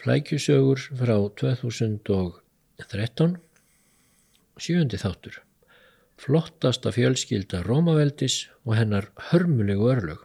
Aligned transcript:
Flækjusögur 0.00 0.80
frá 0.96 1.16
2013 1.36 3.34
Sjöndi 4.56 4.96
þáttur. 4.96 5.34
Flottasta 6.16 6.88
fjölskylda 6.96 7.60
Rómaveldis 7.66 8.48
og 8.64 8.78
hennar 8.78 9.10
hörmulegu 9.28 9.90
örlög. 9.92 10.22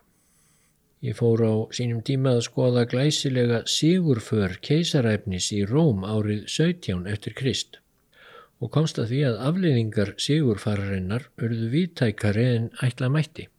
Ég 1.03 1.19
fór 1.19 1.43
á 1.43 1.53
sínum 1.75 1.99
tíma 2.07 2.37
að 2.37 2.45
skoða 2.47 2.85
glæsilega 2.87 3.59
sigurför 3.67 4.55
keisaræfnis 4.63 5.51
í 5.51 5.67
Róm 5.67 6.07
árið 6.07 6.47
17 6.47 7.03
eftir 7.11 7.35
Krist 7.35 7.81
og 8.63 8.71
komst 8.71 8.95
að 8.95 9.11
því 9.11 9.21
að 9.27 9.41
afleiðingar 9.49 10.15
sigurfararinnar 10.15 11.27
urðu 11.35 11.67
viðtækari 11.75 12.45
en 12.53 12.71
ætla 12.79 13.11
mætti. 13.11 13.49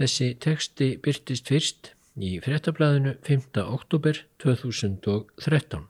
Þessi 0.00 0.32
teksti 0.40 0.94
byrtist 1.04 1.52
fyrst 1.52 1.92
í 2.16 2.36
frettablaðinu 2.44 3.16
5. 3.24 3.62
oktober 3.62 4.18
2013. 4.42 5.86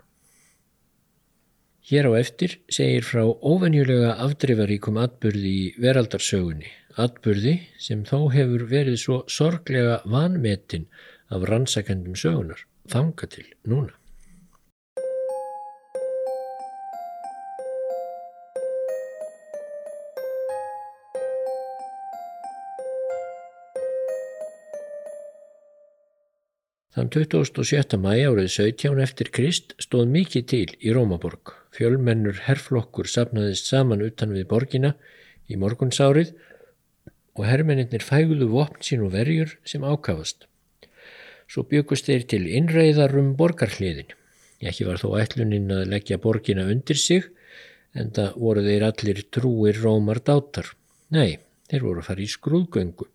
Hér 1.82 2.06
á 2.06 2.12
eftir 2.14 2.60
segir 2.70 3.02
frá 3.02 3.24
óvenjulega 3.26 4.14
afdrifaríkum 4.22 5.00
atbyrði 5.02 5.54
í 5.62 5.64
veraldarsögunni, 5.82 6.70
atbyrði 6.94 7.56
sem 7.82 8.04
þó 8.06 8.30
hefur 8.30 8.68
verið 8.70 9.00
svo 9.02 9.18
sorglega 9.26 9.98
vanmetin 10.06 10.86
af 11.32 11.48
rannsakendum 11.50 12.14
sögunar, 12.14 12.62
þanga 12.86 13.26
til 13.34 13.48
núna. 13.66 13.96
Þann 27.02 27.08
27. 27.10 27.96
mæ 27.98 28.12
árið 28.30 28.44
17 28.62 29.00
eftir 29.02 29.28
Krist 29.34 29.72
stóð 29.82 30.04
mikið 30.14 30.44
til 30.52 30.68
í 30.78 30.92
Rómaborg. 30.94 31.50
Fjölmennur 31.74 32.36
herrflokkur 32.46 33.08
sapnaðist 33.10 33.66
saman 33.66 34.04
utan 34.06 34.30
við 34.30 34.44
borgina 34.52 34.92
í 35.50 35.58
morgunsárið 35.58 36.30
og 37.34 37.42
herrmennir 37.48 38.06
fæguðu 38.06 38.46
vopn 38.52 38.86
sín 38.86 39.02
og 39.02 39.16
verjur 39.16 39.56
sem 39.66 39.82
ákafast. 39.82 40.46
Svo 41.50 41.66
byggust 41.66 42.06
þeir 42.06 42.28
til 42.30 42.46
innreiðarum 42.46 43.34
borgarhliðin. 43.34 44.14
Ekki 44.62 44.86
var 44.86 45.02
þó 45.02 45.18
ætluninn 45.24 45.74
að 45.74 45.90
leggja 45.96 46.22
borgina 46.22 46.68
undir 46.70 47.02
sig 47.02 47.26
en 47.98 48.14
það 48.14 48.38
voru 48.44 48.62
þeir 48.68 48.86
allir 48.92 49.24
trúir 49.34 49.82
Rómar 49.82 50.22
dátar. 50.22 50.70
Nei, 51.10 51.40
þeir 51.66 51.88
voru 51.88 52.06
að 52.06 52.12
fara 52.12 52.22
í 52.22 52.30
skrúðgöngu. 52.30 53.10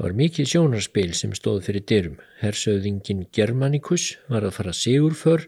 Það 0.00 0.06
var 0.06 0.14
mikið 0.16 0.46
sjónarspil 0.48 1.10
sem 1.12 1.32
stóð 1.36 1.58
fyrir 1.66 1.82
dyrum. 1.90 2.12
Hersauðingin 2.40 3.18
Germanicus 3.36 4.04
var 4.32 4.46
að 4.48 4.54
fara 4.56 4.72
sigurför 4.72 5.42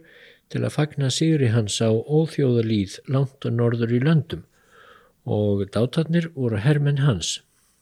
til 0.53 0.61
að 0.61 0.75
fagna 0.75 1.09
sigri 1.09 1.49
hans 1.55 1.79
á 1.81 1.89
óþjóðalíð 1.89 2.99
langt 3.15 3.47
og 3.49 3.55
norður 3.57 3.95
í 3.97 4.01
löndum 4.03 4.43
og 5.25 5.63
dátarnir 5.73 6.29
voru 6.35 6.61
hermenn 6.61 7.01
hans. 7.01 7.39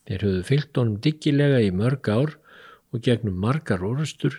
Þeir 0.07 0.23
höfðu 0.29 0.45
fyllt 0.53 0.79
honum 0.79 1.01
diggilega 1.03 1.59
í 1.67 1.73
mörg 1.75 2.07
ár 2.07 2.37
og 2.95 3.03
gegnum 3.03 3.43
margar 3.43 3.83
orðstur. 3.83 4.39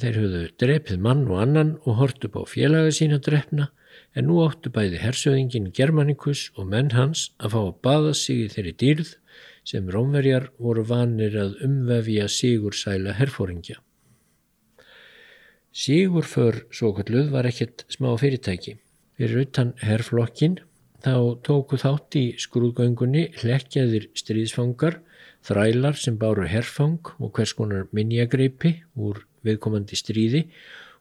Þeir 0.00 0.20
höfðu 0.22 0.42
drepið 0.64 1.04
mann 1.04 1.26
og 1.28 1.44
annan 1.44 1.76
og 1.84 2.00
hort 2.00 2.24
upp 2.24 2.40
á 2.40 2.42
félaga 2.48 2.96
sína 3.02 3.20
drefna 3.20 3.68
en 4.16 4.30
nú 4.30 4.40
áttu 4.48 4.72
bæði 4.72 5.04
hersauðingin 5.04 5.68
Germanicus 5.76 6.48
og 6.56 6.72
menn 6.72 6.94
hans 6.96 7.34
að 7.36 7.52
fá 7.52 7.60
að 7.66 7.78
baða 7.84 8.16
sig 8.16 8.46
í 8.46 8.50
þeirri 8.56 8.76
dýrð 8.80 9.14
sem 9.66 9.88
rómverjar 9.90 10.50
voru 10.62 10.84
vanir 10.86 11.34
að 11.40 11.58
umvefja 11.66 12.28
sigursæla 12.30 13.16
herfóringja. 13.18 13.80
Sigurför 15.76 16.62
svo 16.72 16.92
kalluð 16.96 17.32
var 17.34 17.48
ekkert 17.50 17.84
smá 17.92 18.12
fyrirtæki. 18.16 18.78
Fyrir 19.18 19.42
utan 19.42 19.74
herflokkin 19.82 20.60
þá 21.04 21.16
tóku 21.44 21.76
þátt 21.80 22.16
í 22.16 22.24
skrúðgöngunni 22.40 23.26
hlekkjaðir 23.42 24.08
stríðsfangar, 24.16 25.00
þrælar 25.46 25.98
sem 25.98 26.16
báru 26.18 26.46
herfang 26.48 27.12
og 27.20 27.34
hvers 27.36 27.52
konar 27.58 27.90
minjagreipi 27.94 28.72
úr 28.96 29.20
viðkomandi 29.46 29.98
stríði 29.98 30.46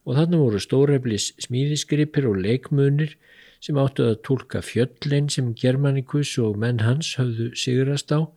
og 0.06 0.20
þannig 0.20 0.44
voru 0.44 0.62
stóreflis 0.62 1.32
smíðisgripir 1.46 2.28
og 2.30 2.42
leikmunir 2.44 3.16
sem 3.64 3.78
áttu 3.82 4.06
að 4.10 4.20
tólka 4.28 4.62
fjöllin 4.62 5.32
sem 5.34 5.54
Germanikus 5.58 6.36
og 6.44 6.60
menn 6.62 6.84
hans 6.86 7.16
höfðu 7.18 7.54
sigrast 7.58 8.14
á 8.14 8.28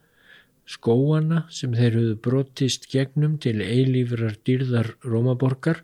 skóana 0.68 1.44
sem 1.54 1.72
þeir 1.76 1.96
höfðu 1.96 2.16
brotist 2.24 2.88
gegnum 2.92 3.38
til 3.42 3.58
eilífrar 3.64 4.36
dýrðar 4.44 4.92
Rómaborgar 5.04 5.80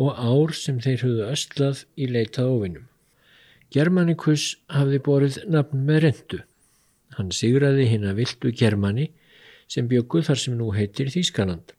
og 0.00 0.16
ár 0.16 0.54
sem 0.56 0.80
þeir 0.80 1.04
höfðu 1.04 1.26
östlað 1.28 1.84
í 1.96 2.08
leitað 2.08 2.54
ofinum. 2.54 2.86
Germanikus 3.72 4.56
hafði 4.72 5.02
borið 5.04 5.38
nafn 5.52 5.84
með 5.88 6.00
rendu. 6.06 6.40
Hann 7.16 7.30
sigraði 7.32 7.86
hinn 7.90 8.08
að 8.08 8.22
viltu 8.22 8.52
Germani 8.56 9.10
sem 9.68 9.88
bjögguð 9.88 10.28
þar 10.30 10.40
sem 10.40 10.56
nú 10.56 10.72
heitir 10.76 11.12
Þýskaland. 11.12 11.76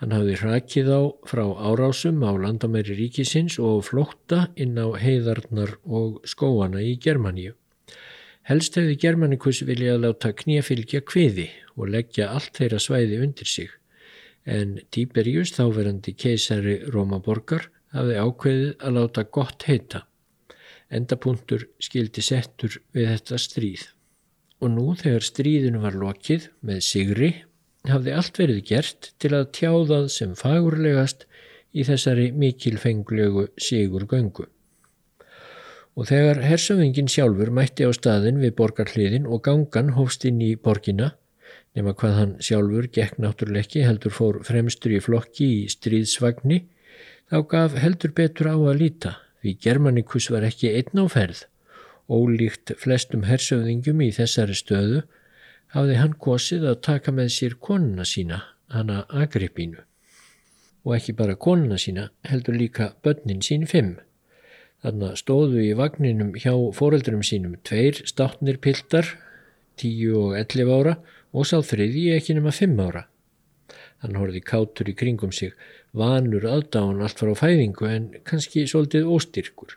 Hann 0.00 0.14
hafði 0.16 0.36
hrakið 0.40 0.90
á 0.90 1.00
frá 1.28 1.44
árásum 1.70 2.22
á 2.24 2.32
landamæri 2.32 2.96
ríkisins 2.96 3.58
og 3.60 3.84
flótta 3.90 4.46
inn 4.56 4.78
á 4.80 4.88
heiðarnar 4.96 5.76
og 5.84 6.22
skóana 6.24 6.80
í 6.82 6.94
Germaníu. 6.96 7.52
Helst 8.48 8.76
hefði 8.78 8.96
Germanikus 9.02 9.60
viljað 9.68 10.00
láta 10.04 10.30
kníafylgja 10.32 11.02
kviði 11.06 11.46
og 11.76 11.90
leggja 11.92 12.30
allt 12.32 12.56
þeirra 12.56 12.80
svæði 12.80 13.20
undir 13.24 13.48
sig, 13.48 13.68
en 14.48 14.78
Tíberjus, 14.90 15.52
þáverandi 15.56 16.14
keisari 16.16 16.78
Rómaborgar, 16.94 17.68
hafði 17.92 18.16
ákveðið 18.24 18.70
að 18.80 18.96
láta 18.96 19.24
gott 19.36 19.66
heita. 19.68 20.04
Endapunktur 20.90 21.66
skildi 21.82 22.24
settur 22.24 22.80
við 22.96 23.10
þetta 23.12 23.38
stríð. 23.38 23.84
Og 24.60 24.72
nú 24.72 24.86
þegar 24.98 25.26
stríðinu 25.26 25.82
var 25.84 25.98
lokið 26.00 26.48
með 26.66 26.80
sigri, 26.86 27.30
hafði 27.88 28.16
allt 28.16 28.40
verið 28.40 28.64
gert 28.72 29.12
til 29.22 29.34
að 29.36 29.50
tjáðað 29.56 30.08
sem 30.16 30.32
fagurlegast 30.36 31.28
í 31.72 31.84
þessari 31.86 32.30
mikilfenglegu 32.36 33.46
sigur 33.60 34.08
göngu 34.10 34.48
og 35.98 36.08
þegar 36.10 36.42
hersöfingin 36.46 37.10
sjálfur 37.10 37.50
mætti 37.54 37.86
á 37.86 37.90
staðin 37.94 38.40
við 38.42 38.54
borgarhliðin 38.60 39.26
og 39.26 39.42
gangan 39.46 39.94
hófst 39.96 40.26
inn 40.28 40.40
í 40.44 40.54
borgina, 40.56 41.14
nema 41.74 41.94
hvað 41.94 42.16
hann 42.18 42.34
sjálfur 42.42 42.88
gekk 42.94 43.18
náttúruleiki 43.22 43.84
heldur 43.86 44.14
fór 44.14 44.40
fremstur 44.46 44.94
í 44.94 45.00
flokki 45.02 45.48
í 45.60 45.68
stríðsvagni, 45.72 46.64
þá 47.30 47.38
gaf 47.50 47.78
heldur 47.78 48.14
betur 48.16 48.52
á 48.54 48.56
að 48.56 48.82
líta, 48.82 49.16
því 49.42 49.56
Germanikus 49.64 50.30
var 50.34 50.46
ekki 50.46 50.72
einn 50.78 51.02
á 51.02 51.06
ferð. 51.10 51.46
Ólíkt 52.10 52.74
flestum 52.78 53.22
hersöfingum 53.28 54.00
í 54.02 54.10
þessari 54.14 54.56
stöðu 54.58 55.04
hafði 55.74 55.98
hann 56.00 56.16
kosið 56.18 56.66
að 56.72 56.80
taka 56.86 57.14
með 57.14 57.30
sér 57.36 57.54
konuna 57.62 58.06
sína, 58.06 58.40
hana 58.74 59.04
Agrippínu. 59.06 59.78
Og 60.86 60.96
ekki 60.96 61.14
bara 61.14 61.36
konuna 61.38 61.78
sína, 61.78 62.08
heldur 62.26 62.56
líka 62.58 62.94
börnin 63.04 63.44
sín 63.46 63.68
fimm. 63.70 63.98
Þannig 64.80 65.18
stóðu 65.20 65.60
í 65.60 65.72
vagninum 65.76 66.32
hjá 66.40 66.54
fóreldurum 66.76 67.24
sínum 67.26 67.58
tveir 67.68 67.98
státtnir 68.08 68.56
piltar, 68.64 69.04
tíu 69.76 70.16
og 70.22 70.38
ellif 70.40 70.70
ára 70.72 70.94
og 71.36 71.48
sá 71.48 71.58
þriði 71.60 72.06
ekki 72.16 72.36
nema 72.38 72.54
fimm 72.54 72.80
ára. 72.80 73.04
Hann 74.00 74.16
horfið 74.16 74.46
kátur 74.48 74.88
í 74.88 74.96
kringum 74.96 75.32
sig, 75.36 75.52
vanur 75.92 76.46
aðdáðan 76.48 77.04
allt 77.04 77.20
frá 77.20 77.34
fæðingu 77.36 77.88
en 77.90 78.08
kannski 78.24 78.64
svolítið 78.70 79.10
óstyrkur. 79.12 79.76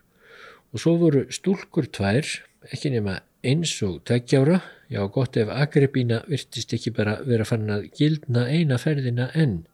Og 0.71 0.79
svo 0.79 0.95
voru 1.01 1.25
stúlkur 1.35 1.89
tvær, 1.91 2.23
ekki 2.71 2.93
nema 2.95 3.19
eins 3.43 3.75
og 3.83 3.99
tveggjára, 4.07 4.61
já 4.87 5.03
gott 5.11 5.35
ef 5.37 5.51
Agrippína 5.51 6.21
virtist 6.31 6.71
ekki 6.73 6.95
bara 6.95 7.17
vera 7.27 7.45
fann 7.45 7.67
að 7.75 7.89
gildna 7.99 8.47
eina 8.47 8.79
ferðina 8.79 9.27
enn. 9.35 9.65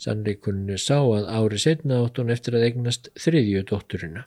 Sannleikunni 0.00 0.78
sá 0.80 0.98
að 0.98 1.28
ári 1.28 1.58
setna 1.60 2.00
átt 2.04 2.20
hún 2.20 2.32
eftir 2.32 2.56
að 2.56 2.68
eignast 2.70 3.10
þriðju 3.20 3.64
dótturina. 3.68 4.26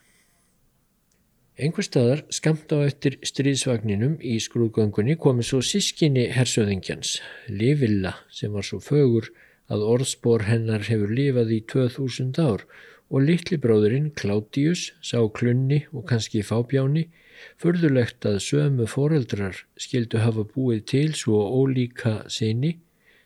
Einhver 1.54 1.86
staðar 1.86 2.24
skamt 2.34 2.72
á 2.74 2.82
eftir 2.82 3.16
stríðsvagninum 3.22 4.16
í 4.18 4.36
skrúðgöngunni 4.42 5.14
komi 5.22 5.44
svo 5.46 5.60
sískinni 5.62 6.24
hersöðingjans, 6.34 7.20
Livilla, 7.46 8.16
sem 8.30 8.54
var 8.54 8.66
svo 8.66 8.80
fögur 8.82 9.30
að 9.70 9.84
orðspor 9.86 10.48
hennar 10.48 10.82
hefur 10.88 11.14
lifað 11.14 11.54
í 11.54 11.60
2000 11.70 12.40
ár 12.42 12.66
og 13.10 13.26
litli 13.28 13.58
bróðurinn 13.62 14.10
Claudius 14.18 14.88
sá 14.98 15.20
klunni 15.30 15.84
og 15.92 16.08
kannski 16.10 16.42
fábjáni, 16.42 17.06
förðulegt 17.60 18.26
að 18.26 18.40
sömu 18.42 18.86
foreldrar 18.90 19.62
skildu 19.78 20.22
hafa 20.22 20.46
búið 20.54 20.86
til 20.90 21.08
svo 21.18 21.42
ólíka 21.54 22.22
sinni 22.30 22.76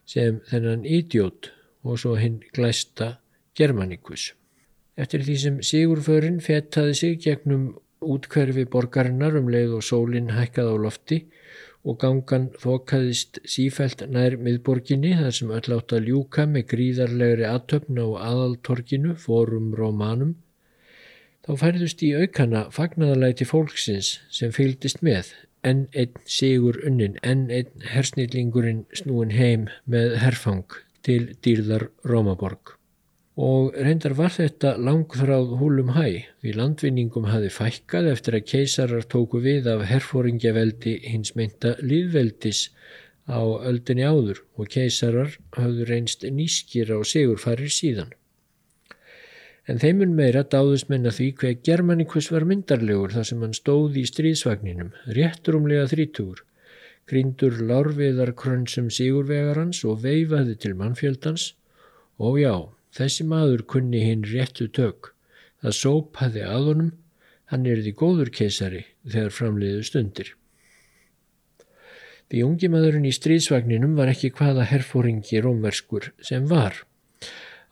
sem 0.08 0.42
þennan 0.50 0.84
idiot 0.84 1.52
og 1.84 2.00
svo 2.02 2.14
hinn 2.19 2.40
glæsta 2.54 3.16
Germanicus. 3.58 4.32
Eftir 4.98 5.22
því 5.26 5.36
sem 5.42 5.60
Sigurförin 5.62 6.40
fettaði 6.42 6.94
sig 6.94 7.20
gegnum 7.22 7.69
útkverfi 8.02 8.64
borgarinnar 8.70 9.36
um 9.38 9.50
leið 9.50 9.78
og 9.78 9.86
sólinn 9.86 10.34
hækkað 10.34 10.72
á 10.75 10.76
lofti 10.86 11.20
og 11.88 12.00
gangan 12.02 12.48
þokaðist 12.58 13.38
sífælt 13.46 14.02
nær 14.10 14.36
miðborginni 14.42 15.14
þar 15.20 15.34
sem 15.38 15.54
öll 15.54 15.76
átt 15.78 15.94
að 15.94 16.10
ljúka 16.10 16.46
með 16.50 16.66
gríðarlegri 16.75 17.46
aðtöfna 17.46 18.04
á 18.06 18.10
aðaltorkinu, 18.32 19.14
fórum 19.14 19.72
Rómanum, 19.78 20.36
Þá 21.48 21.54
færðust 21.62 22.02
í 22.04 22.08
aukana 22.12 22.66
fagnaðalæti 22.76 23.46
fólksins 23.48 24.08
sem 24.28 24.50
fylgdist 24.52 24.98
með, 25.06 25.30
enn 25.64 25.86
einn 25.96 26.19
sigur 26.28 26.76
unnin, 26.84 27.14
enn 27.25 27.46
einn 27.48 27.86
hersnýllingurinn 27.88 28.82
snúin 29.00 29.32
heim 29.32 29.64
með 29.88 30.19
herfang 30.20 30.76
til 31.08 31.25
dýrðar 31.44 31.88
Rómaborg. 32.06 32.75
Og 33.38 33.75
reyndar 33.75 34.16
var 34.19 34.32
þetta 34.34 34.75
langþráð 34.82 35.56
húlum 35.60 35.93
hæ, 35.94 36.06
því 36.43 36.55
landvinningum 36.58 37.28
hafi 37.32 37.50
fækkað 37.55 38.12
eftir 38.12 38.38
að 38.38 38.46
keisarar 38.52 39.08
tóku 39.14 39.43
við 39.43 39.70
af 39.72 39.84
herfóringjaveldi 39.90 40.96
hins 41.08 41.34
meinta 41.38 41.76
líðveldis 41.81 42.69
á 43.31 43.40
öldinni 43.40 44.06
áður 44.06 44.43
og 44.58 44.70
keisarar 44.75 45.37
hafðu 45.56 45.87
reynst 45.90 46.26
nýskir 46.26 46.90
á 46.90 46.99
sigurfarir 47.06 47.70
síðan 47.72 48.16
en 49.69 49.81
þeimun 49.82 50.14
meira 50.16 50.44
dáðust 50.49 50.88
menna 50.88 51.12
því 51.12 51.28
hver 51.40 51.56
Germanikus 51.69 52.31
var 52.32 52.46
myndarlegur 52.49 53.12
þar 53.12 53.26
sem 53.31 53.43
hann 53.44 53.56
stóð 53.56 53.99
í 54.00 54.04
stríðsvagninum, 54.08 54.94
rétturumlega 55.16 55.88
þrítúr, 55.90 56.40
grindur 57.08 57.60
lárviðar 57.70 58.34
krönsum 58.37 58.88
sigurvegarans 58.93 59.84
og 59.88 60.02
veifaði 60.05 60.56
til 60.62 60.75
mannfjöldans 60.78 61.52
og 62.19 62.40
já, 62.43 62.55
þessi 62.94 63.26
maður 63.28 63.64
kunni 63.72 64.02
hinn 64.05 64.26
réttu 64.28 64.69
tök, 64.69 65.12
það 65.62 65.78
sópaði 65.78 66.44
að 66.44 66.72
honum, 66.72 66.90
hann 67.49 67.64
er 67.66 67.81
því 67.84 67.94
góður 68.02 68.32
keisari 68.34 68.84
þegar 69.06 69.34
framleiðu 69.34 69.87
stundir. 69.88 70.34
Því 72.28 72.43
ungi 72.44 72.69
maðurinn 72.69 73.08
í 73.08 73.14
stríðsvagninum 73.16 73.94
var 73.96 74.11
ekki 74.12 74.28
hvaða 74.37 74.66
herfóringi 74.69 75.40
rómverskur 75.40 76.11
sem 76.20 76.44
var. 76.50 76.82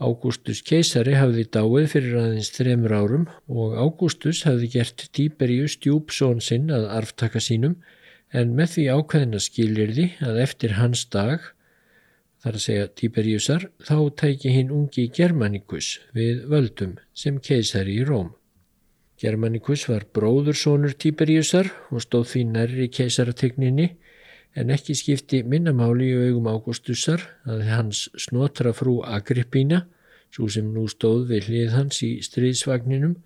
Ágústus 0.01 0.63
keisari 0.65 1.17
hafði 1.17 1.45
dáið 1.53 1.91
fyrir 1.93 2.17
aðeins 2.23 2.49
þremur 2.53 2.95
árum 2.97 3.27
og 3.49 3.77
Ágústus 3.81 4.43
hafði 4.49 4.71
gert 4.79 5.07
Tíberíus 5.17 5.77
djúpsón 5.81 6.41
sinn 6.45 6.73
að 6.73 6.89
arftaka 6.99 7.41
sínum 7.41 7.77
en 8.33 8.55
með 8.57 8.73
því 8.77 8.87
ákveðina 8.97 9.43
skilirði 9.43 10.07
að 10.25 10.41
eftir 10.43 10.77
hans 10.81 11.05
dag, 11.13 11.45
þar 12.43 12.59
að 12.59 12.65
segja 12.65 12.89
Tíberíusar, 12.99 13.69
þá 13.83 13.99
tæki 14.23 14.55
hinn 14.55 14.73
ungi 14.75 15.07
Germanikus 15.15 15.97
við 16.17 16.45
völdum 16.51 16.97
sem 17.15 17.39
keisari 17.43 18.01
í 18.01 18.07
Róm. 18.07 18.35
Germanikus 19.17 19.87
var 19.89 20.05
bróðursónur 20.13 20.93
Tíberíusar 21.01 21.71
og 21.91 22.05
stóð 22.05 22.27
því 22.33 22.43
nærri 22.51 22.89
keisarategninni 22.93 23.95
en 24.57 24.73
ekki 24.73 24.97
skipti 24.97 25.43
minnamáli 25.45 26.11
í 26.11 26.19
augum 26.29 26.49
Ágústusar 26.53 27.25
að 27.49 27.65
hans 27.71 28.07
snotra 28.21 28.73
frú 28.77 28.99
Agrippína, 29.05 29.85
svo 30.33 30.49
sem 30.53 30.69
nú 30.73 30.87
stóð 30.89 31.31
við 31.31 31.51
hlið 31.51 31.75
hans 31.77 32.03
í 32.05 32.11
stríðsvagninum, 32.25 33.17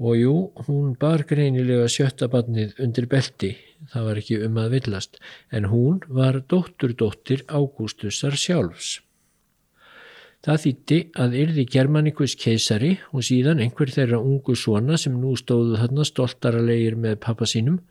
og 0.00 0.16
jú, 0.16 0.34
hún 0.66 0.94
bar 1.00 1.26
greinilega 1.28 1.90
sjötta 1.92 2.30
barnið 2.32 2.78
undir 2.80 3.06
belti, 3.10 3.52
það 3.92 4.08
var 4.08 4.20
ekki 4.22 4.40
um 4.46 4.58
að 4.62 4.74
villast, 4.78 5.20
en 5.52 5.68
hún 5.68 6.00
var 6.08 6.40
dótturdóttir 6.48 7.44
Ágústusar 7.46 8.38
sjálfs. 8.40 8.98
Það 10.40 10.60
þýtti 10.64 10.98
að 11.20 11.34
yrði 11.42 11.66
Germanikus 11.68 12.34
keisari 12.40 12.94
og 13.12 13.26
síðan 13.28 13.60
einhver 13.60 13.92
þeirra 13.92 14.22
ungu 14.24 14.56
svona 14.56 14.96
sem 14.96 15.12
nú 15.20 15.34
stóðu 15.36 15.76
þarna 15.76 16.06
stoltaralegir 16.08 16.96
með 16.96 17.18
pappa 17.20 17.44
sínum 17.44 17.82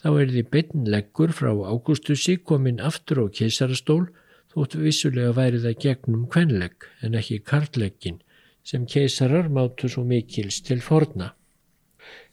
Þá 0.00 0.08
því 0.16 0.42
beinnleggur 0.48 1.32
frá 1.36 1.50
Ágústusi 1.52 2.38
komin 2.40 2.78
aftur 2.80 3.20
á 3.20 3.24
keisarastól 3.28 4.06
þótt 4.52 4.78
vissulega 4.80 5.34
væri 5.36 5.60
það 5.60 5.76
gegnum 5.84 6.22
kvenlegg 6.32 6.86
en 7.04 7.18
ekki 7.20 7.42
kartleggin 7.50 8.16
sem 8.64 8.86
keisarar 8.88 9.50
mátu 9.52 9.90
svo 9.92 10.06
mikils 10.08 10.62
til 10.64 10.80
forna. 10.80 11.34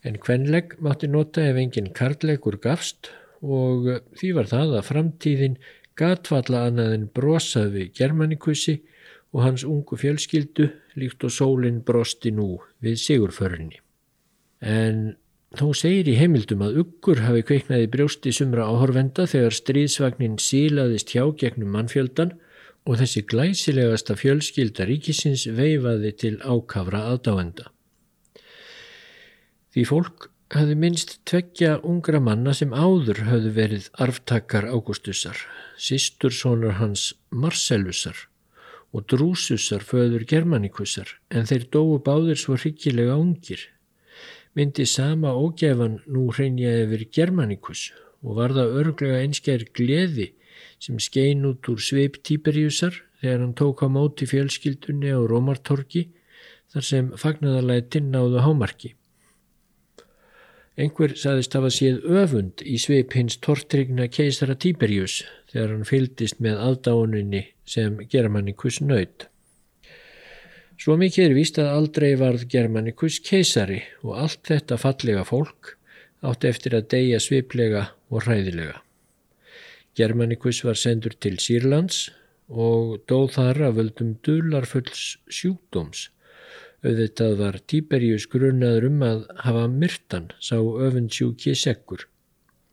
En 0.06 0.19
kvenlegg 0.21 0.77
mátti 0.83 1.09
nota 1.12 1.44
ef 1.50 1.59
engin 1.62 1.91
kartleggur 1.95 2.59
gafst 2.63 3.12
og 3.41 3.89
því 4.18 4.31
var 4.38 4.50
það 4.50 4.77
að 4.79 4.88
framtíðin 4.89 5.59
gatfalla 5.97 6.65
annað 6.69 6.95
en 6.95 7.06
brosað 7.13 7.74
við 7.75 7.94
Germanikussi 8.00 8.79
og 9.33 9.44
hans 9.44 9.65
ungu 9.68 9.97
fjölskyldu 10.00 10.71
líkt 10.97 11.25
og 11.27 11.33
sólinn 11.33 11.83
brosti 11.85 12.31
nú 12.33 12.56
við 12.83 13.00
sigurförunni. 13.03 13.81
En 14.62 15.18
Þó 15.56 15.69
segir 15.79 16.09
í 16.12 16.18
heimildum 16.19 16.59
að 16.65 16.81
uggur 16.81 17.21
hafi 17.24 17.41
kveiknaði 17.47 17.88
brjósti 17.94 18.33
sumra 18.35 18.65
áhorvenda 18.68 19.24
þegar 19.31 19.56
stríðsvagnin 19.56 20.35
sílaðist 20.44 21.13
hjá 21.15 21.24
gegnum 21.39 21.71
mannfjöldan 21.71 22.33
og 22.83 23.00
þessi 23.00 23.24
glæsilegasta 23.31 24.18
fjölskylda 24.19 24.85
ríkisins 24.89 25.45
veifaði 25.47 26.12
til 26.19 26.33
ákavra 26.44 27.06
aðdáenda. 27.13 27.71
Því 29.77 29.83
fólk 29.85 30.24
hafi 30.57 30.74
minnst 30.74 31.12
tveggja 31.29 31.75
ungra 31.85 32.18
manna 32.18 32.50
sem 32.57 32.71
áður 32.74 33.19
hafi 33.27 33.51
verið 33.53 33.83
arftakar 34.01 34.65
Ágústusar, 34.65 35.38
sístursonar 35.77 36.79
hans 36.79 37.12
Marcellusar 37.29 38.24
og 38.89 39.06
Drúsusar 39.13 39.85
föður 39.85 40.25
Germanikusar 40.33 41.13
en 41.29 41.45
þeir 41.45 41.69
dóu 41.77 42.01
báðir 42.09 42.41
svo 42.41 42.57
hryggilega 42.57 43.19
ungir 43.21 43.68
myndi 44.57 44.89
sama 44.89 45.38
ógæfan 45.38 46.01
nú 46.09 46.25
hreinja 46.33 46.74
yfir 46.88 47.06
Germanikus 47.21 47.91
og 48.25 48.41
var 48.41 48.57
það 48.57 48.75
örglega 48.81 49.24
einskjær 49.27 49.69
gleði 49.77 50.31
sem 50.81 50.97
skein 50.97 51.45
út 51.53 51.69
úr 51.69 51.77
sveip 51.77 52.18
Tíberíusar 52.25 53.03
þegar 53.21 53.44
hann 53.45 53.57
tók 53.62 53.85
á 53.85 53.88
móti 53.94 54.25
fjölskyldunni 54.25 55.13
á 55.13 55.21
Rómartorki 55.21 56.07
þar 56.74 56.94
sem 56.95 57.13
fagnadalætin 57.13 58.09
náðu 58.09 58.41
hámarki. 58.41 58.97
Einhver 60.77 61.15
saðist 61.18 61.56
hafa 61.57 61.71
séð 61.74 62.03
öfund 62.06 62.62
í 62.62 62.75
sveip 62.77 63.15
hins 63.18 63.39
tortrygna 63.41 64.06
keisara 64.13 64.53
Tíberíus 64.53 65.24
þegar 65.50 65.71
hann 65.74 65.88
fyldist 65.89 66.38
með 66.44 66.59
aðdáuninni 66.68 67.41
sem 67.65 67.95
Germanikus 68.12 68.77
nöyð. 68.83 69.25
Svo 70.77 70.94
mikið 71.01 71.24
er 71.25 71.33
víst 71.33 71.57
að 71.57 71.71
aldrei 71.74 72.12
varð 72.19 72.44
Germanikus 72.53 73.18
keisari 73.25 73.79
og 74.03 74.19
allt 74.21 74.44
þetta 74.51 74.77
fallega 74.77 75.24
fólk 75.25 75.74
átti 76.21 76.51
eftir 76.51 76.75
að 76.77 76.91
deyja 76.94 77.24
sviplega 77.25 77.88
og 78.13 78.27
hræðilega. 78.27 78.83
Germanikus 79.97 80.62
var 80.62 80.77
sendur 80.77 81.18
til 81.18 81.39
Sýrlands 81.41 82.12
og 82.53 83.00
dóð 83.09 83.31
þar 83.39 83.63
að 83.71 83.79
völdum 83.79 84.13
dularfulls 84.21 85.18
sjúkdóms. 85.25 86.12
Auðvitað 86.85 87.39
var 87.39 87.57
Tíberjus 87.65 88.27
grunnaður 88.29 88.89
um 88.91 89.01
að 89.06 89.24
hafa 89.45 89.65
myrtan 89.71 90.29
sá 90.38 90.57
öfundsjúki 90.60 91.55
sekkur. 91.57 92.05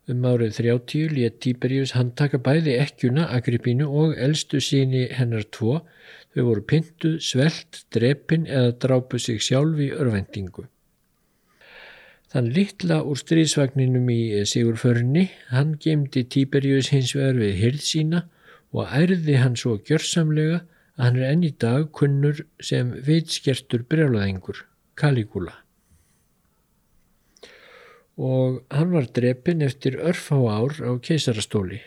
Um 0.09 0.27
árið 0.29 0.59
30 0.59 1.15
létt 1.17 1.39
Tíberjus 1.41 1.95
handtaka 1.97 2.37
bæði 2.37 2.75
ekkjuna, 2.83 3.31
Agripínu 3.33 3.87
og 3.89 4.19
eldstu 4.21 4.61
síni 4.61 5.07
hennar 5.09 5.47
tvo 5.49 5.81
Þau 6.35 6.49
voru 6.49 6.63
pintu, 6.67 7.11
svelt, 7.23 7.85
drepin 7.95 8.49
eða 8.51 8.73
drápu 8.83 9.21
sig 9.23 9.39
sjálf 9.43 9.79
í 9.79 9.93
örvendingu. 9.95 10.67
Þann 12.35 12.49
litla 12.57 12.97
úr 13.07 13.21
stríðsvagninum 13.21 14.09
í 14.11 14.43
Sigurförni, 14.51 15.29
hann 15.55 15.77
gemdi 15.79 16.25
Tíberjus 16.27 16.91
hins 16.91 17.13
vegar 17.15 17.39
við 17.39 17.61
hyrð 17.61 17.85
sína 17.87 18.25
og 18.75 18.91
ærði 18.91 19.37
hann 19.39 19.55
svo 19.55 19.77
gjörsamlega 19.79 20.65
að 20.99 21.05
hann 21.05 21.19
er 21.19 21.33
enn 21.33 21.45
í 21.47 21.53
dag 21.59 21.89
kunnur 21.97 22.45
sem 22.63 22.93
vitskertur 23.07 23.83
brjálaðingur, 23.91 24.63
Caligula. 24.95 25.57
Og 28.15 28.61
hann 28.71 28.95
var 28.95 29.11
drepin 29.11 29.65
eftir 29.67 29.99
örfá 29.99 30.39
ár 30.39 30.79
á 30.79 30.91
keisarastóli. 31.03 31.81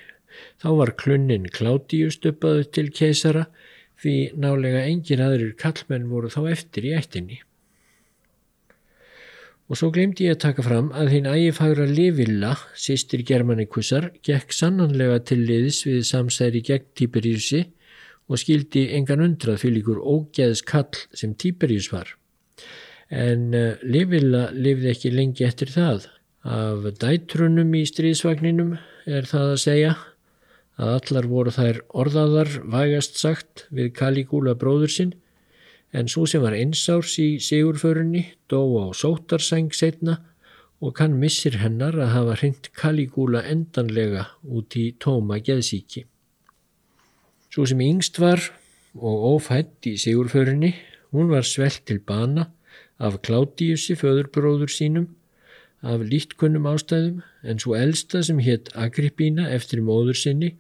Þá 0.60 0.70
var 0.82 0.96
klunnin 1.00 1.48
Kládius 1.54 2.20
stöpaðu 2.20 2.68
til 2.76 2.90
keisara 2.92 3.48
því 4.02 4.16
nálega 4.38 4.84
engin 4.86 5.24
aðrir 5.24 5.56
kallmenn 5.58 6.10
voru 6.12 6.30
þá 6.30 6.42
eftir 6.52 6.90
í 6.90 6.96
ættinni. 6.98 7.40
Og 9.68 9.80
svo 9.80 9.90
glemdi 9.92 10.28
ég 10.28 10.38
að 10.38 10.44
taka 10.46 10.64
fram 10.64 10.92
að 10.96 11.10
hinn 11.12 11.26
ægifagra 11.28 11.88
Livilla, 11.90 12.54
sýstir 12.76 13.24
Germanikussar, 13.28 14.14
gekk 14.24 14.54
sannanlega 14.56 15.20
til 15.28 15.42
liðs 15.48 15.82
við 15.88 16.06
samsæri 16.08 16.62
gegn 16.64 16.88
Tíberíusi 16.96 17.66
og 18.28 18.42
skildi 18.42 18.88
engan 18.98 19.24
undrað 19.24 19.62
fyrir 19.64 19.82
ykkur 19.82 20.02
ógeðs 20.04 20.64
kall 20.68 21.00
sem 21.16 21.36
Tíberíus 21.36 21.92
var. 21.94 22.12
En 23.10 23.54
uh, 23.56 23.80
Livilla 23.84 24.50
lifði 24.52 24.92
ekki 24.92 25.14
lengi 25.16 25.48
eftir 25.48 25.72
það. 25.72 26.10
Af 26.48 26.86
dætrunum 27.02 27.74
í 27.76 27.84
stríðsvagninum 27.88 28.76
er 29.08 29.28
það 29.28 29.54
að 29.54 29.64
segja 29.64 29.94
að 30.78 30.92
allar 30.94 31.28
voru 31.28 31.52
þær 31.52 31.80
orðaðar 32.04 32.52
vægast 32.70 33.18
sagt 33.20 33.66
við 33.74 33.94
Caligula 33.98 34.54
bróður 34.60 34.94
sinn 34.94 35.16
en 35.96 36.10
svo 36.12 36.28
sem 36.30 36.44
var 36.44 36.56
einsárs 36.56 37.16
í 37.24 37.30
sigurförunni 37.44 38.24
dó 38.52 38.62
á 38.84 38.86
sótarsæng 38.94 39.74
setna 39.76 40.20
og 40.84 40.94
kann 41.00 41.18
missir 41.18 41.58
hennar 41.64 41.98
að 41.98 42.14
hafa 42.14 42.38
hringt 42.42 42.70
Caligula 42.78 43.42
endanlega 43.50 44.28
út 44.44 44.78
í 44.78 44.92
tóma 45.02 45.40
geðsíki. 45.42 46.06
Svo 47.58 47.64
sem 47.66 47.80
yngst 47.82 48.20
var 48.22 48.38
og 48.94 49.22
ófætt 49.32 49.88
í 49.90 49.96
sigurförunni, 49.98 50.76
hún 51.10 51.32
var 51.32 51.42
svelt 51.42 51.88
til 51.90 51.98
bana 51.98 52.44
af 53.02 53.18
Kládiusi 53.26 53.96
föðurbróður 53.98 54.70
sínum, 54.70 55.08
af 55.82 56.06
lítkunnum 56.06 56.70
ástæðum, 56.70 57.24
en 57.42 57.58
svo 57.58 57.74
elsta 57.74 58.22
sem 58.22 58.44
hétt 58.46 58.70
Agrippína 58.78 59.50
eftir 59.58 59.82
móður 59.82 60.22
sinni, 60.22 60.52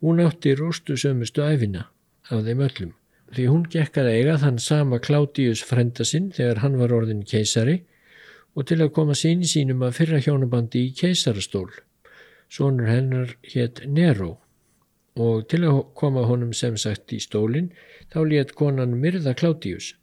hún 0.00 0.24
átti 0.24 0.56
róstu 0.56 0.96
sömustu 0.96 1.44
æfina 1.44 1.90
af 2.32 2.48
þeim 2.48 2.64
öllum. 2.70 2.96
Því 3.36 3.48
hún 3.52 3.68
gekk 3.76 4.00
að 4.00 4.12
eiga 4.16 4.40
þann 4.40 4.64
sama 4.72 5.04
Kládius 5.04 5.60
frenda 5.60 6.08
sinn 6.08 6.32
þegar 6.32 6.64
hann 6.64 6.80
var 6.80 6.96
orðin 7.02 7.26
keisari 7.28 7.82
og 8.56 8.64
til 8.64 8.80
að 8.80 8.94
koma 8.96 9.12
síni 9.12 9.44
sínum 9.44 9.84
að 9.84 9.98
fyrra 10.00 10.24
hjónabandi 10.24 10.88
í 10.88 10.94
keisarastól. 11.04 11.68
Sónur 12.48 12.88
hennar 12.88 13.36
hétt 13.44 13.84
Nero 13.84 14.38
og 15.18 15.48
til 15.50 15.64
að 15.66 15.80
koma 15.98 16.26
honum 16.28 16.52
sem 16.54 16.76
sagt 16.78 17.12
í 17.12 17.18
stólinn 17.22 17.72
þá 18.12 18.20
létt 18.28 18.54
konan 18.58 18.98
myrða 19.00 19.34
Kládius 19.34 19.94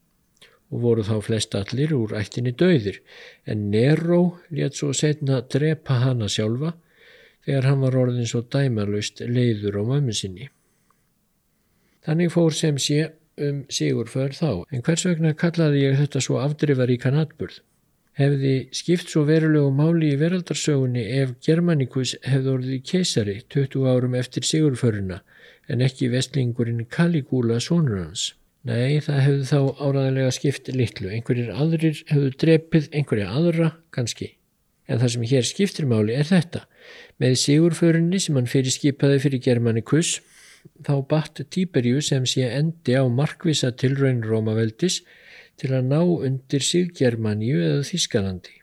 og 0.72 0.82
voru 0.84 1.06
þá 1.08 1.22
flest 1.24 1.56
allir 1.56 1.94
úr 1.96 2.16
ættinni 2.20 2.52
döðir 2.52 3.00
en 3.46 3.70
Nero 3.72 4.40
létt 4.52 4.80
svo 4.80 4.92
setna 4.94 5.40
drepa 5.42 6.02
hana 6.04 6.28
sjálfa 6.28 6.74
þegar 7.48 7.70
hann 7.70 7.86
var 7.86 7.96
orðin 7.96 8.28
svo 8.28 8.44
dæmalust 8.44 9.22
leiður 9.24 9.80
á 9.80 9.84
mömmu 9.88 10.14
sinni. 10.16 10.50
Þannig 12.04 12.34
fór 12.34 12.56
sem 12.56 12.78
sé 12.80 13.14
um 13.38 13.64
sigur 13.70 14.10
för 14.12 14.34
þá, 14.36 14.66
en 14.72 14.84
hvers 14.84 15.06
vegna 15.06 15.34
kallaði 15.38 15.86
ég 15.86 15.98
þetta 16.02 16.22
svo 16.24 16.42
afdrifaríkan 16.42 17.20
atburð? 17.22 17.62
Hefði 18.18 18.54
skipt 18.74 19.12
svo 19.12 19.22
verulegu 19.28 19.70
máli 19.78 20.08
í 20.16 20.18
veraldarsögunni 20.18 21.04
ef 21.20 21.36
Germanicus 21.46 22.16
hefði 22.26 22.54
orðið 22.56 22.80
keisari 22.90 23.36
20 23.54 23.86
árum 23.92 24.16
eftir 24.18 24.48
sigurföruna 24.48 25.20
en 25.70 25.84
ekki 25.86 26.10
vestlingurinn 26.10 26.88
Caligula 26.90 27.60
sonur 27.62 28.00
hans. 28.02 28.32
Nei, 28.66 28.98
það 29.06 29.20
hefði 29.22 29.46
þá 29.52 29.60
áraðanlega 29.84 30.32
skipt 30.34 30.72
litlu. 30.74 31.12
Einhverjir 31.14 31.52
aðrir 31.54 32.02
hefðu 32.10 32.32
drepið 32.42 32.90
einhverja 32.98 33.28
aðra, 33.38 33.70
kannski. 33.94 34.32
En 34.90 34.98
það 35.04 35.14
sem 35.14 35.28
hér 35.30 35.48
skiptir 35.48 35.88
máli 35.88 36.16
er 36.18 36.28
þetta. 36.28 36.64
Með 37.22 37.38
sigurförunni 37.44 38.20
sem 38.24 38.40
hann 38.40 38.50
fyrir 38.50 38.74
skipaði 38.74 39.22
fyrir 39.24 39.44
Germanicus, 39.46 40.18
þá 40.84 40.94
batt 41.06 41.44
Tíberjus 41.54 42.10
sem 42.12 42.26
sé 42.28 42.50
endi 42.50 42.98
á 42.98 43.06
markvisa 43.06 43.72
tilraun 43.78 44.24
Rómaveldis 44.26 45.04
til 45.58 45.74
að 45.74 45.92
ná 45.92 46.02
undir 46.02 46.64
sig 46.64 46.94
Germaníu 46.98 47.60
eða 47.60 47.86
Þískalandi. 47.88 48.58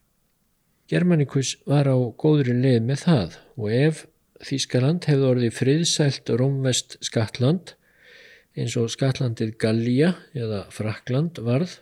Germanicus 0.91 1.55
var 1.67 1.89
á 1.91 1.97
góðri 1.97 2.55
leið 2.59 2.83
með 2.91 3.07
það 3.07 3.39
og 3.57 3.71
ef 3.73 4.05
Þískaland 4.45 5.07
hefði 5.09 5.31
orðið 5.31 5.57
friðsælt 5.57 6.31
Rómvest 6.37 6.99
Skatland 7.05 7.73
eins 8.55 8.77
og 8.79 8.93
Skatlandið 8.93 9.57
Gallía 9.59 10.13
eða 10.37 10.65
Frakland 10.75 11.41
varð 11.43 11.79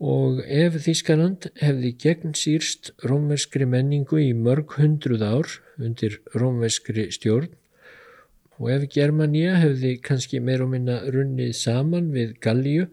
og 0.00 0.40
ef 0.48 0.78
Þískaland 0.86 1.50
hefði 1.60 1.92
gegn 2.00 2.34
sírst 2.36 2.90
rómverskri 3.04 3.68
menningu 3.68 4.20
í 4.20 4.32
mörg 4.36 4.76
hundruð 4.80 5.24
ár 5.24 5.56
undir 5.80 6.18
rómverskri 6.34 7.10
stjórn 7.12 7.52
og 8.60 8.72
ef 8.72 8.86
Germania 8.92 9.58
hefði 9.60 9.94
kannski 10.04 10.40
meir 10.44 10.64
og 10.64 10.72
minna 10.72 11.00
runnið 11.08 11.52
saman 11.56 12.10
við 12.16 12.34
Gallíu 12.44 12.88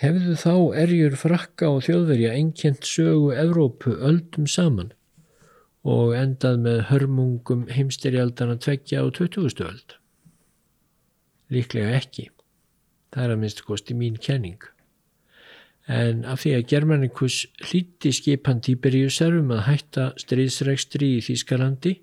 hefðu 0.00 0.36
þá 0.36 0.54
erjur 0.82 1.16
frakka 1.16 1.70
og 1.72 1.84
þjóðverja 1.86 2.34
einkjent 2.36 2.84
sögu 2.84 3.32
Evrópu 3.36 3.96
öldum 3.96 4.48
saman 4.50 4.92
og 5.86 6.16
endað 6.18 6.62
með 6.64 6.80
hörmungum 6.90 7.66
heimstyrjaldana 7.70 8.58
tveggja 8.58 9.04
á 9.04 9.06
20. 9.06 9.62
öld. 9.62 9.98
Líklega 11.54 11.94
ekki. 12.00 12.30
Það 13.14 13.24
er 13.24 13.34
að 13.34 13.42
minnst 13.44 13.62
kosti 13.64 13.94
mín 13.94 14.18
kenning. 14.18 14.58
En 15.86 16.24
af 16.26 16.42
því 16.42 16.56
að 16.56 16.66
Germanicus 16.72 17.36
hlíti 17.62 18.10
skipan 18.12 18.58
Tiberiusar 18.60 19.38
um 19.38 19.52
að 19.54 19.66
hætta 19.68 20.08
stríðsregstri 20.18 21.12
í 21.20 21.22
Þískalandi 21.22 21.94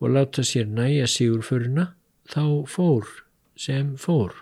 og 0.00 0.14
láta 0.16 0.40
sér 0.40 0.70
næja 0.72 1.04
sigurföruna, 1.04 1.90
þá 2.24 2.64
fór 2.64 3.04
sem 3.60 3.92
fór. 4.00 4.32